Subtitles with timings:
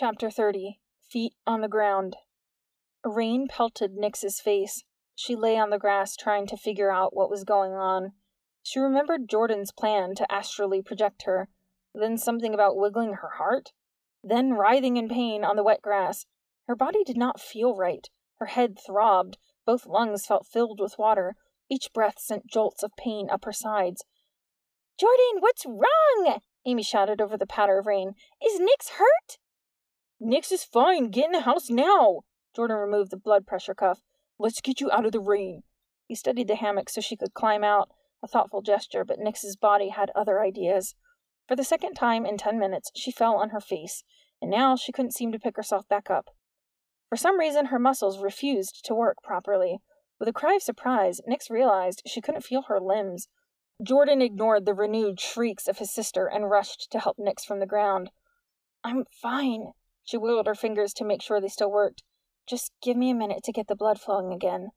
[0.00, 0.78] Chapter 30
[1.10, 2.14] Feet on the Ground.
[3.04, 4.84] Rain pelted Nix's face.
[5.16, 8.12] She lay on the grass trying to figure out what was going on.
[8.62, 11.48] She remembered Jordan's plan to astrally project her,
[11.92, 13.72] then something about wiggling her heart,
[14.22, 16.26] then writhing in pain on the wet grass.
[16.68, 18.08] Her body did not feel right.
[18.36, 19.36] Her head throbbed,
[19.66, 21.34] both lungs felt filled with water.
[21.68, 24.04] Each breath sent jolts of pain up her sides.
[24.96, 26.38] Jordan, what's wrong?
[26.64, 28.12] Amy shouted over the patter of rain.
[28.40, 29.38] Is Nix hurt?
[30.20, 31.10] Nix is fine.
[31.10, 32.22] Get in the house now.
[32.54, 34.00] Jordan removed the blood pressure cuff.
[34.38, 35.62] Let's get you out of the rain.
[36.06, 37.90] He studied the hammock so she could climb out,
[38.22, 40.94] a thoughtful gesture, but Nix's body had other ideas.
[41.46, 44.02] For the second time in ten minutes, she fell on her face,
[44.40, 46.30] and now she couldn't seem to pick herself back up.
[47.08, 49.78] For some reason, her muscles refused to work properly.
[50.18, 53.28] With a cry of surprise, Nix realized she couldn't feel her limbs.
[53.82, 57.66] Jordan ignored the renewed shrieks of his sister and rushed to help Nix from the
[57.66, 58.10] ground.
[58.82, 59.72] I'm fine.
[60.08, 62.02] She wiggled her fingers to make sure they still worked.
[62.46, 64.70] Just give me a minute to get the blood flowing again.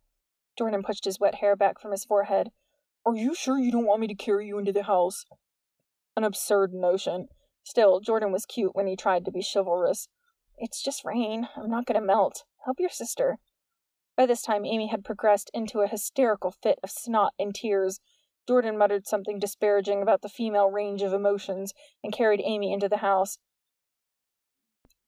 [0.58, 2.52] Jordan pushed his wet hair back from his forehead.
[3.06, 5.24] Are you sure you don't want me to carry you into the house?
[6.18, 7.30] An absurd notion.
[7.64, 10.10] Still, Jordan was cute when he tried to be chivalrous.
[10.58, 11.48] It's just rain.
[11.56, 12.44] I'm not going to melt.
[12.66, 13.38] Help your sister.
[14.18, 18.02] By this time, Amy had progressed into a hysterical fit of snot and tears.
[18.50, 21.74] Jordan muttered something disparaging about the female range of emotions
[22.04, 23.38] and carried Amy into the house.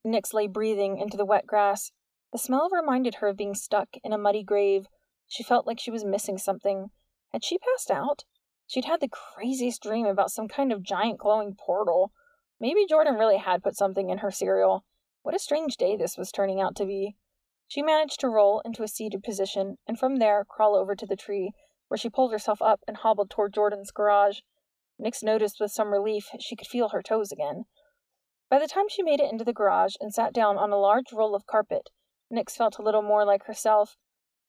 [0.04, 1.90] Nix lay breathing into the wet grass.
[2.30, 4.86] The smell reminded her of being stuck in a muddy grave.
[5.26, 6.90] She felt like she was missing something.
[7.32, 8.24] Had she passed out?
[8.66, 12.12] She'd had the craziest dream about some kind of giant glowing portal.
[12.60, 14.84] Maybe Jordan really had put something in her cereal.
[15.22, 17.16] What a strange day this was turning out to be.
[17.66, 21.16] She managed to roll into a seated position, and from there crawl over to the
[21.16, 21.52] tree,
[21.88, 24.40] where she pulled herself up and hobbled toward Jordan's garage.
[24.98, 27.64] Nix noticed with some relief she could feel her toes again.
[28.54, 31.12] By the time she made it into the garage and sat down on a large
[31.12, 31.90] roll of carpet,
[32.30, 33.96] Nix felt a little more like herself.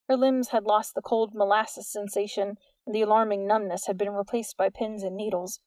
[0.07, 4.57] Her limbs had lost the cold molasses sensation, and the alarming numbness had been replaced
[4.57, 5.59] by pins and needles.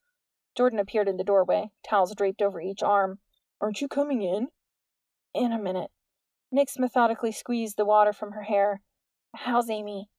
[0.57, 3.19] Jordan appeared in the doorway, towels draped over each arm.
[3.61, 4.51] Aren't you coming in?
[5.35, 5.91] In a minute.
[6.53, 8.83] Nix methodically squeezed the water from her hair.
[9.35, 10.11] How's Amy?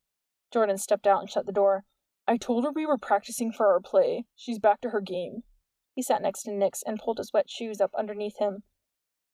[0.51, 1.85] Jordan stepped out and shut the door.
[2.27, 4.25] I told her we were practicing for our play.
[4.35, 5.43] She's back to her game.
[5.99, 8.63] He sat next to Nix and pulled his wet shoes up underneath him.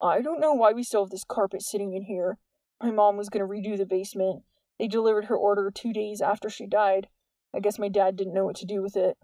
[0.01, 2.39] I don't know why we still have this carpet sitting in here.
[2.81, 4.45] My mom was going to redo the basement.
[4.79, 7.07] They delivered her order two days after she died.
[7.53, 9.15] I guess my dad didn't know what to do with it.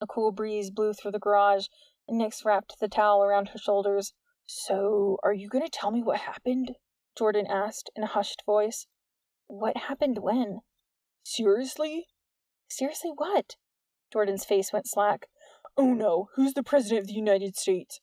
[0.00, 1.66] A cool breeze blew through the garage,
[2.08, 4.14] and Nix wrapped the towel around her shoulders.
[4.46, 6.76] So, are you going to tell me what happened?
[7.14, 8.86] Jordan asked in a hushed voice.
[9.48, 10.60] What happened when?
[11.24, 12.06] Seriously?
[12.70, 13.56] Seriously what?
[14.10, 15.26] Jordan's face went slack.
[15.82, 18.00] Oh no, who's the President of the United States?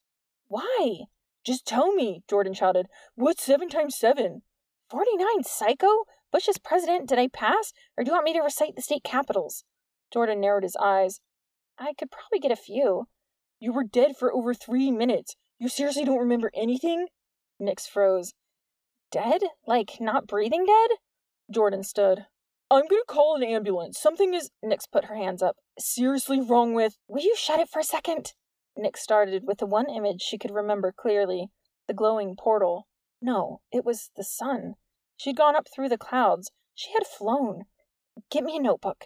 [0.47, 1.01] Why?
[1.45, 2.87] Just tell me, Jordan shouted.
[3.13, 4.41] What's seven times seven?
[4.89, 6.05] Forty nine, psycho!
[6.31, 7.73] Bush is president, did I pass?
[7.95, 9.63] Or do you want me to recite the state capitals?
[10.11, 11.21] Jordan narrowed his eyes.
[11.77, 13.05] I could probably get a few.
[13.59, 15.35] You were dead for over three minutes.
[15.59, 17.09] You seriously don't remember anything?
[17.59, 18.33] Nix froze.
[19.11, 19.41] Dead?
[19.67, 20.97] Like, not breathing dead?
[21.53, 22.25] Jordan stood.
[22.71, 23.99] I'm gonna call an ambulance.
[23.99, 24.49] Something is.
[24.63, 25.57] Nix put her hands up.
[25.79, 26.97] Seriously wrong with.
[27.07, 28.33] Will you shut it for a second?
[28.75, 31.49] Nix started with the one image she could remember clearly
[31.87, 32.87] the glowing portal.
[33.21, 34.75] No, it was the sun.
[35.15, 36.51] She'd gone up through the clouds.
[36.75, 37.65] She had flown.
[38.29, 39.05] Get me a notebook.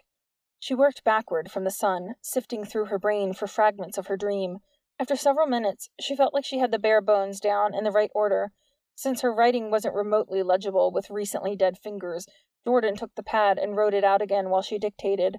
[0.60, 4.60] She worked backward from the sun, sifting through her brain for fragments of her dream.
[5.00, 8.12] After several minutes, she felt like she had the bare bones down in the right
[8.14, 8.52] order.
[8.96, 12.28] Since her writing wasn't remotely legible with recently dead fingers,
[12.66, 15.38] Jordan took the pad and wrote it out again while she dictated.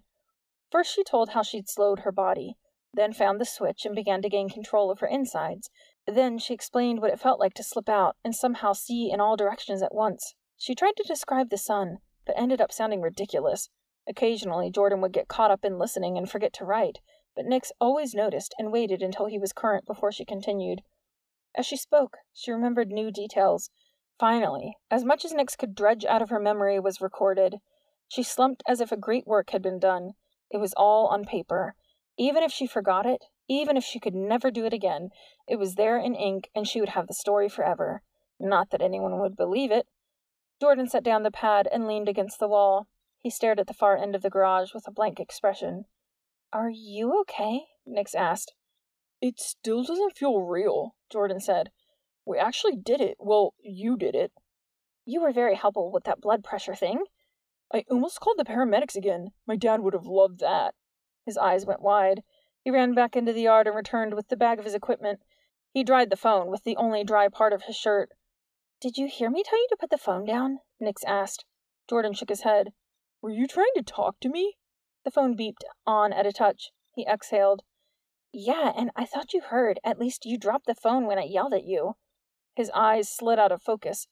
[0.73, 2.57] First, she told how she'd slowed her body,
[2.95, 5.69] then found the switch and began to gain control of her insides.
[6.07, 9.37] Then she explained what it felt like to slip out and somehow see in all
[9.37, 10.35] directions at once.
[10.57, 13.69] She tried to describe the sun, but ended up sounding ridiculous.
[14.09, 17.01] Occasionally, Jordan would get caught up in listening and forget to write,
[17.37, 20.81] but Nix always noticed and waited until he was current before she continued.
[21.55, 23.69] As she spoke, she remembered new details.
[24.19, 27.57] Finally, as much as Nix could dredge out of her memory was recorded.
[28.09, 30.13] She slumped as if a great work had been done.
[30.53, 31.75] It was all on paper.
[32.19, 35.11] Even if she forgot it, even if she could never do it again,
[35.49, 38.03] it was there in ink and she would have the story forever.
[38.39, 39.87] Not that anyone would believe it.
[40.61, 42.87] Jordan set down the pad and leaned against the wall.
[43.19, 45.87] He stared at the far end of the garage with a blank expression.
[46.53, 47.63] Are you okay?
[47.87, 48.53] Nix asked.
[49.21, 51.71] It still doesn't feel real, Jordan said.
[52.27, 53.17] We actually did it.
[53.19, 54.33] Well, you did it.
[55.07, 57.05] You were very helpful with that blood pressure thing.
[57.73, 59.33] I almost called the paramedics again.
[59.47, 60.75] My dad would have loved that.
[61.25, 62.23] His eyes went wide.
[62.63, 65.21] He ran back into the yard and returned with the bag of his equipment.
[65.73, 68.11] He dried the phone with the only dry part of his shirt.
[68.81, 70.59] Did you hear me tell you to put the phone down?
[70.81, 71.45] Nix asked.
[71.89, 72.73] Jordan shook his head.
[73.23, 74.57] Were you trying to talk to me?
[75.05, 76.73] The phone beeped on at a touch.
[76.95, 77.63] He exhaled.
[78.33, 79.81] Yeah, and I thought you heard.
[79.83, 81.97] At least you dropped the phone when I yelled at you.
[82.55, 84.09] His eyes slid out of focus.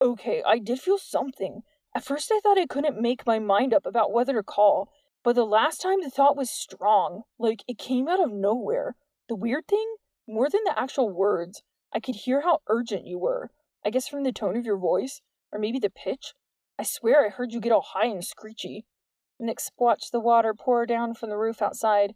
[0.00, 1.62] Okay, I did feel something.
[1.96, 4.92] At first, I thought I couldn't make my mind up about whether to call,
[5.24, 7.22] but the last time the thought was strong.
[7.38, 8.96] Like, it came out of nowhere.
[9.30, 9.96] The weird thing?
[10.28, 11.62] More than the actual words,
[11.94, 13.50] I could hear how urgent you were.
[13.82, 16.34] I guess from the tone of your voice, or maybe the pitch.
[16.78, 18.84] I swear I heard you get all high and screechy.
[19.40, 22.14] Nix watched the water pour down from the roof outside.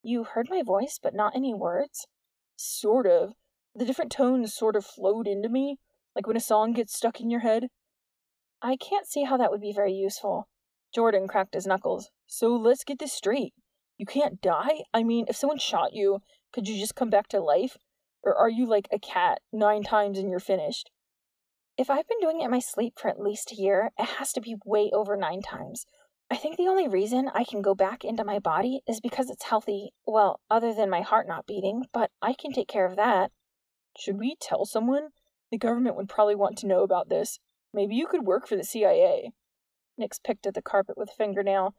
[0.00, 2.06] You heard my voice, but not any words?
[2.54, 3.34] Sort of.
[3.74, 5.80] The different tones sort of flowed into me,
[6.14, 7.66] like when a song gets stuck in your head.
[8.60, 10.48] I can't see how that would be very useful.
[10.94, 12.10] Jordan cracked his knuckles.
[12.26, 13.54] So let's get this straight.
[13.98, 14.84] You can't die?
[14.92, 16.20] I mean, if someone shot you,
[16.52, 17.76] could you just come back to life?
[18.22, 20.90] Or are you like a cat, nine times and you're finished?
[21.76, 24.32] If I've been doing it in my sleep for at least a year, it has
[24.32, 25.86] to be way over nine times.
[26.30, 29.44] I think the only reason I can go back into my body is because it's
[29.44, 29.92] healthy.
[30.04, 33.30] Well, other than my heart not beating, but I can take care of that.
[33.96, 35.08] Should we tell someone?
[35.50, 37.38] The government would probably want to know about this.
[37.78, 39.30] Maybe you could work for the CIA.
[39.96, 41.76] Nix picked at the carpet with a fingernail.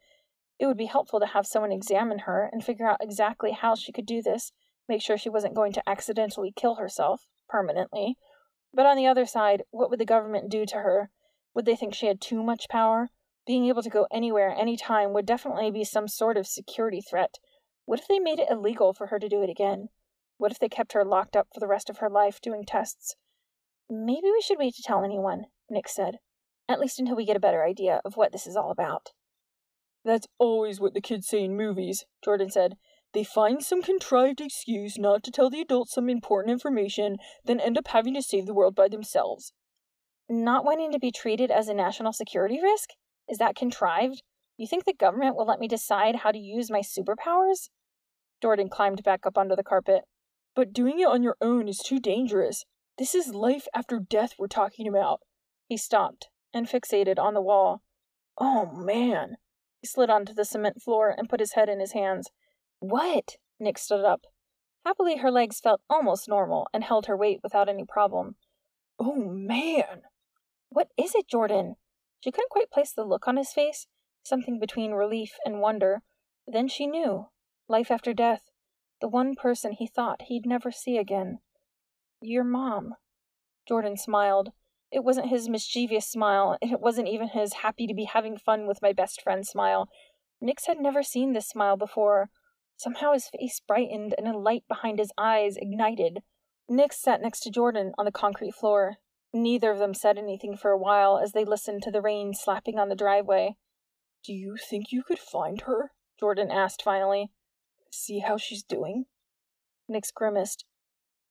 [0.58, 3.92] It would be helpful to have someone examine her and figure out exactly how she
[3.92, 4.50] could do this,
[4.88, 8.16] make sure she wasn't going to accidentally kill herself, permanently.
[8.72, 11.10] But on the other side, what would the government do to her?
[11.52, 13.10] Would they think she had too much power?
[13.46, 17.34] Being able to go anywhere, anytime, would definitely be some sort of security threat.
[17.84, 19.90] What if they made it illegal for her to do it again?
[20.38, 23.16] What if they kept her locked up for the rest of her life doing tests?
[23.90, 26.16] Maybe we should wait to tell anyone, Nix said.
[26.68, 29.10] At least until we get a better idea of what this is all about.
[30.04, 32.76] That's always what the kids say in movies, Jordan said.
[33.12, 37.76] They find some contrived excuse not to tell the adults some important information, then end
[37.76, 39.52] up having to save the world by themselves.
[40.28, 42.90] Not wanting to be treated as a national security risk?
[43.28, 44.22] Is that contrived?
[44.56, 47.68] You think the government will let me decide how to use my superpowers?
[48.40, 50.02] Jordan climbed back up onto the carpet.
[50.54, 52.64] But doing it on your own is too dangerous.
[52.96, 55.20] This is life after death we're talking about.
[55.70, 57.80] He stopped, and fixated on the wall.
[58.36, 59.36] Oh, man.
[59.80, 62.28] He slid onto the cement floor and put his head in his hands.
[62.80, 63.36] What?
[63.60, 64.22] Nix stood up.
[64.84, 68.34] Happily, her legs felt almost normal and held her weight without any problem.
[68.98, 70.02] Oh, man.
[70.70, 71.76] What is it, Jordan?
[72.18, 73.86] She couldn't quite place the look on his face,
[74.24, 76.02] something between relief and wonder.
[76.48, 77.28] Then she knew.
[77.68, 78.50] Life after death.
[79.00, 81.38] The one person he thought he'd never see again.
[82.20, 82.94] Your mom.
[83.68, 84.50] Jordan smiled.
[84.92, 88.66] It wasn't his mischievous smile, and it wasn't even his happy to be having fun
[88.66, 89.88] with my best friend smile.
[90.40, 92.30] Nix had never seen this smile before.
[92.76, 96.22] Somehow his face brightened and a light behind his eyes ignited.
[96.68, 98.96] Nix sat next to Jordan on the concrete floor.
[99.32, 102.78] Neither of them said anything for a while as they listened to the rain slapping
[102.78, 103.56] on the driveway.
[104.24, 105.92] Do you think you could find her?
[106.18, 107.30] Jordan asked finally.
[107.92, 109.06] See how she's doing?
[109.88, 110.64] Nix grimaced.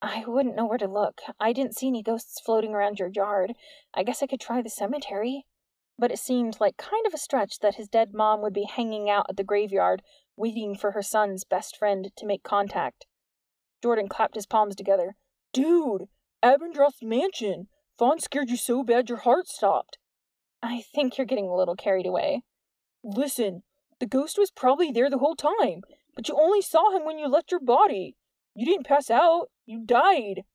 [0.02, 1.22] I wouldn't know where to look.
[1.40, 3.54] I didn't see any ghosts floating around your yard.
[3.94, 5.46] I guess I could try the cemetery.
[5.98, 9.10] But it seemed like kind of a stretch that his dead mom would be hanging
[9.10, 10.02] out at the graveyard,
[10.38, 13.06] waiting for her son's best friend to make contact.
[13.84, 15.16] Jordan clapped his palms together.
[15.52, 16.08] Dude,
[16.42, 17.68] Abendroth's mansion.
[17.98, 19.98] Fawn scared you so bad your heart stopped.
[20.64, 22.44] I think you're getting a little carried away.
[23.04, 23.64] Listen,
[24.00, 25.82] the ghost was probably there the whole time,
[26.16, 28.16] but you only saw him when you left your body.
[28.56, 29.50] You didn't pass out.
[29.70, 30.46] You died.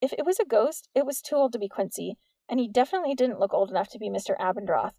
[0.00, 2.14] If it was a ghost, it was too old to be Quincy,
[2.48, 4.38] and he definitely didn't look old enough to be Mr.
[4.38, 4.92] Abendroth.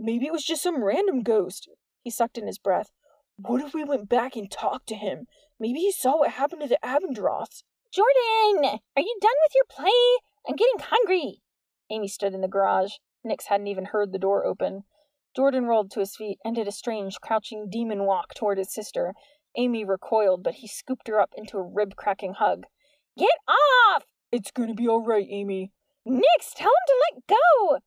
[0.00, 1.68] Maybe it was just some random ghost.
[2.02, 2.90] He sucked in his breath.
[3.36, 5.28] What if we went back and talked to him?
[5.60, 7.62] Maybe he saw what happened to the Abendroths.
[7.92, 8.80] Jordan!
[8.96, 10.18] Are you done with your play?
[10.48, 11.42] I'm getting hungry.
[11.88, 12.94] Amy stood in the garage.
[13.22, 14.82] Nix hadn't even heard the door open.
[15.36, 19.14] Jordan rolled to his feet and did a strange, crouching demon walk toward his sister,
[19.56, 22.66] Amy recoiled, but he scooped her up into a rib cracking hug.
[23.16, 24.04] Get off!
[24.30, 25.72] It's gonna be all right, Amy.
[26.04, 27.78] Nix, tell him to let go!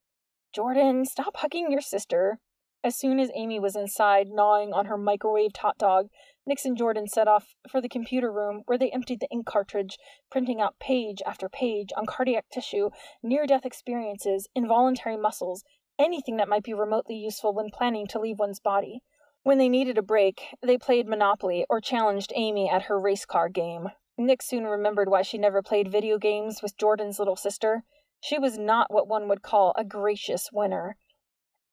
[0.53, 2.39] Jordan, stop hugging your sister.
[2.83, 6.09] As soon as Amy was inside, gnawing on her microwaved hot dog,
[6.45, 9.97] Nix and Jordan set off for the computer room where they emptied the ink cartridge,
[10.29, 12.89] printing out page after page on cardiac tissue,
[13.23, 15.63] near death experiences, involuntary muscles,
[15.97, 19.01] anything that might be remotely useful when planning to leave one's body.
[19.43, 23.49] When they needed a break, they played Monopoly or challenged Amy at her race car
[23.49, 23.89] game.
[24.17, 27.83] Nix soon remembered why she never played video games with Jordan's little sister.
[28.21, 30.95] She was not what one would call a gracious winner.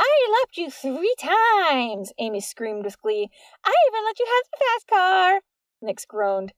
[0.00, 3.28] I lapped you three times, Amy screamed with glee.
[3.64, 5.40] I even let you have the fast car.
[5.80, 6.52] Nix groaned.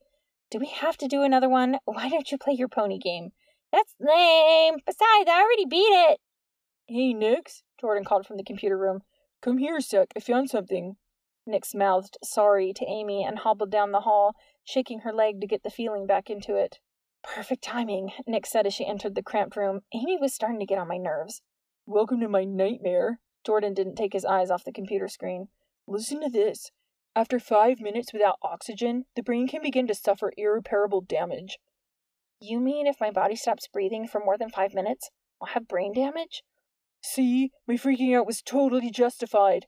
[0.50, 1.78] Do we have to do another one?
[1.85, 3.33] Why don't you play your pony game?
[3.71, 4.76] That's lame.
[4.87, 6.21] Besides, I already beat it.
[6.87, 9.00] Hey, Nix, Jordan called from the computer room.
[9.42, 10.97] Come here a sec, I found something.
[11.47, 14.35] Nix mouthed sorry to Amy and hobbled down the hall,
[14.65, 16.79] shaking her leg to get the feeling back into it.
[17.23, 19.81] Perfect timing, Nix said as she entered the cramped room.
[19.93, 21.43] Amy was starting to get on my nerves.
[21.85, 23.19] Welcome to my nightmare.
[23.45, 25.49] Jordan didn't take his eyes off the computer screen.
[25.89, 26.71] Listen to this.
[27.17, 31.59] After five minutes without oxygen, the brain can begin to suffer irreparable damage.
[32.41, 35.93] You mean if my body stops breathing for more than five minutes, I'll have brain
[35.93, 36.43] damage?
[37.03, 39.67] See, my freaking out was totally justified.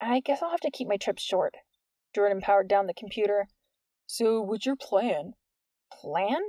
[0.00, 1.54] I guess I'll have to keep my trips short.
[2.14, 3.48] Jordan powered down the computer.
[4.06, 5.34] So, what's your plan?
[5.90, 6.40] Plan?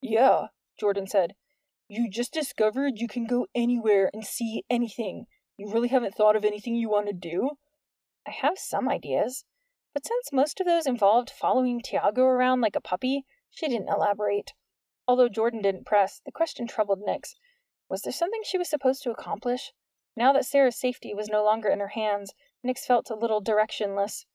[0.00, 1.34] Yeah, Jordan said.
[1.88, 5.26] You just discovered you can go anywhere and see anything.
[5.56, 7.50] You really haven't thought of anything you want to do?
[8.26, 9.44] I have some ideas,
[9.92, 14.52] but since most of those involved following Tiago around like a puppy, she didn't elaborate.
[15.08, 17.34] Although Jordan didn't press, the question troubled Nix.
[17.88, 19.72] Was there something she was supposed to accomplish?
[20.16, 24.26] Now that Sarah's safety was no longer in her hands, Nix felt a little directionless.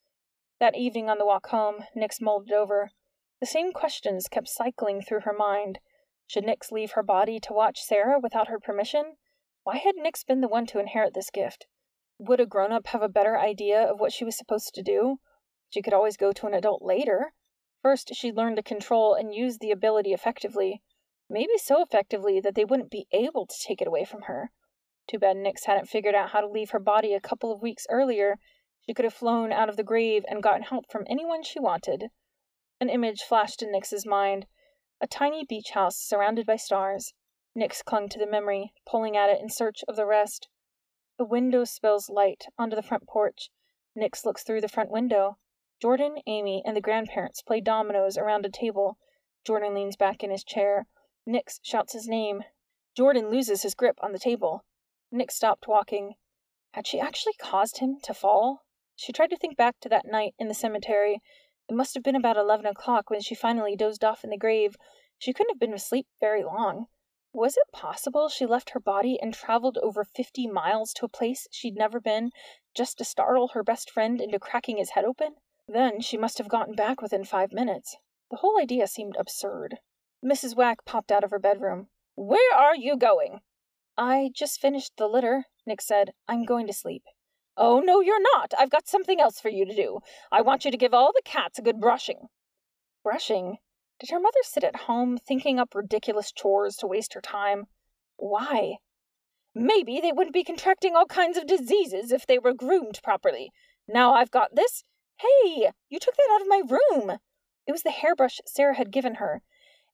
[0.59, 2.91] That evening on the walk home, Nix mulled over.
[3.39, 5.79] The same questions kept cycling through her mind.
[6.27, 9.17] Should Nix leave her body to watch Sarah without her permission?
[9.63, 11.67] Why had Nix been the one to inherit this gift?
[12.17, 15.17] Would a grown up have a better idea of what she was supposed to do?
[15.69, 17.33] She could always go to an adult later.
[17.81, 20.81] First, she'd learn to control and use the ability effectively
[21.29, 24.51] maybe so effectively that they wouldn't be able to take it away from her.
[25.07, 27.85] Too bad Nix hadn't figured out how to leave her body a couple of weeks
[27.89, 28.39] earlier.
[28.85, 32.09] She could have flown out of the grave and gotten help from anyone she wanted.
[32.79, 34.47] An image flashed in Nix's mind
[35.01, 37.13] a tiny beach house surrounded by stars.
[37.53, 40.47] Nix clung to the memory, pulling at it in search of the rest.
[41.17, 43.51] The window spills light onto the front porch.
[43.93, 45.37] Nix looks through the front window.
[45.81, 48.97] Jordan, Amy, and the grandparents play dominoes around a table.
[49.45, 50.87] Jordan leans back in his chair,
[51.25, 52.43] Nix shouts his name.
[52.95, 54.63] Jordan loses his grip on the table.
[55.11, 56.15] Nix stopped walking.
[56.73, 58.65] Had she actually caused him to fall?
[58.95, 61.21] She tried to think back to that night in the cemetery.
[61.69, 64.75] It must have been about eleven o'clock when she finally dozed off in the grave.
[65.17, 66.87] She couldn't have been asleep very long.
[67.33, 71.47] Was it possible she left her body and traveled over fifty miles to a place
[71.51, 72.31] she'd never been
[72.73, 75.35] just to startle her best friend into cracking his head open?
[75.67, 77.97] Then she must have gotten back within five minutes.
[78.31, 79.79] The whole idea seemed absurd.
[80.23, 80.55] Mrs.
[80.55, 81.89] Whack popped out of her bedroom.
[82.15, 83.41] Where are you going?
[83.97, 86.11] I just finished the litter, Nix said.
[86.27, 87.03] I'm going to sleep.
[87.57, 88.53] Oh, no, you're not.
[88.57, 89.99] I've got something else for you to do.
[90.31, 92.27] I want you to give all the cats a good brushing.
[93.03, 93.57] Brushing?
[93.99, 97.67] Did her mother sit at home thinking up ridiculous chores to waste her time?
[98.17, 98.77] Why?
[99.53, 103.53] Maybe they wouldn't be contracting all kinds of diseases if they were groomed properly.
[103.87, 104.83] Now I've got this.
[105.17, 107.19] Hey, you took that out of my room.
[107.65, 109.41] It was the hairbrush Sarah had given her.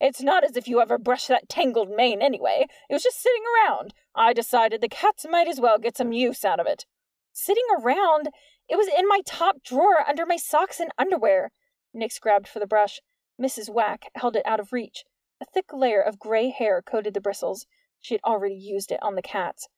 [0.02, 2.66] It's not as if you ever brushed that tangled mane anyway.
[2.90, 3.94] It was just sitting around.
[4.16, 6.86] I decided the cats might as well get some use out of it.
[7.32, 8.30] Sitting around?
[8.68, 11.52] It was in my top drawer under my socks and underwear.
[11.94, 12.98] Nix grabbed for the brush.
[13.40, 13.72] Mrs.
[13.72, 15.04] Whack held it out of reach.
[15.40, 17.66] A thick layer of gray hair coated the bristles.
[18.00, 19.68] She had already used it on the cats.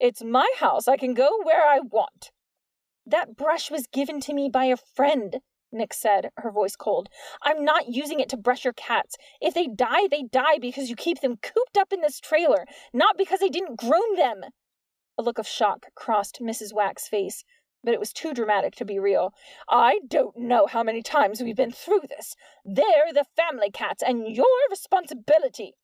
[0.00, 0.88] It's my house.
[0.88, 2.32] I can go where I want.
[3.06, 5.36] That brush was given to me by a friend.
[5.70, 7.08] Nix said, her voice cold.
[7.42, 9.16] I'm not using it to brush your cats.
[9.40, 13.18] If they die, they die because you keep them cooped up in this trailer, not
[13.18, 14.44] because I didn't groom them.
[15.18, 16.72] A look of shock crossed Mrs.
[16.72, 17.44] Whack's face,
[17.84, 19.34] but it was too dramatic to be real.
[19.68, 22.34] I don't know how many times we've been through this.
[22.64, 25.74] They're the family cats, and your responsibility.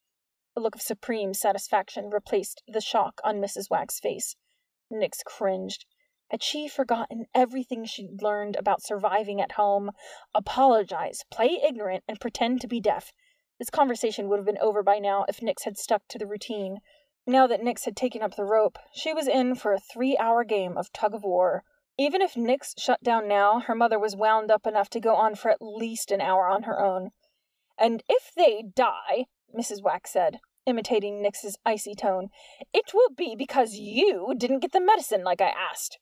[0.56, 3.68] A look of supreme satisfaction replaced the shock on Mrs.
[3.70, 4.36] Whack's face.
[4.90, 5.84] Nix cringed.
[6.34, 9.92] Had she forgotten everything she'd learned about surviving at home?
[10.34, 13.12] Apologize, play ignorant, and pretend to be deaf.
[13.60, 16.78] This conversation would have been over by now if Nix had stuck to the routine.
[17.24, 20.42] Now that Nix had taken up the rope, she was in for a three hour
[20.42, 21.62] game of tug of war.
[21.96, 25.36] Even if Nix shut down now, her mother was wound up enough to go on
[25.36, 27.12] for at least an hour on her own.
[27.78, 29.26] And if they die,
[29.56, 29.84] Mrs.
[29.84, 32.30] Whack said, imitating Nix's icy tone,
[32.72, 36.00] it will be because you didn't get the medicine like I asked.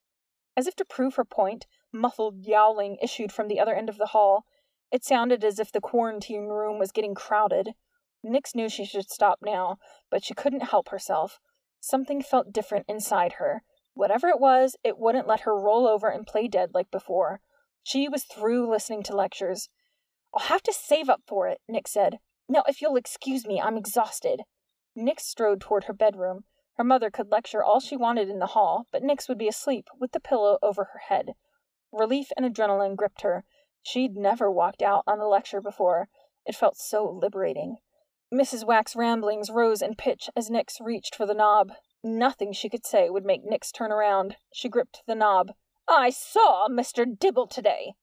[0.56, 4.06] As if to prove her point, muffled yowling issued from the other end of the
[4.06, 4.44] hall.
[4.90, 7.74] It sounded as if the quarantine room was getting crowded.
[8.22, 9.78] Nix knew she should stop now,
[10.10, 11.40] but she couldn't help herself.
[11.80, 13.62] Something felt different inside her.
[13.94, 17.40] Whatever it was, it wouldn't let her roll over and play dead like before.
[17.82, 19.68] She was through listening to lectures.
[20.34, 22.18] I'll have to save up for it, Nix said.
[22.48, 24.42] Now, if you'll excuse me, I'm exhausted.
[24.94, 26.44] Nix strode toward her bedroom.
[26.76, 29.88] Her mother could lecture all she wanted in the hall, but Nix would be asleep
[29.98, 31.34] with the pillow over her head.
[31.92, 33.44] Relief and adrenaline gripped her.
[33.82, 36.08] She'd never walked out on a lecture before.
[36.46, 37.76] It felt so liberating.
[38.32, 38.64] Mrs.
[38.64, 41.72] Whack's ramblings rose in pitch as Nix reached for the knob.
[42.02, 44.36] Nothing she could say would make Nix turn around.
[44.52, 45.52] She gripped the knob.
[45.86, 47.04] I saw Mr.
[47.06, 47.94] Dibble today,